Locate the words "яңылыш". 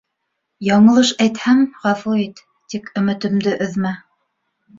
0.67-1.11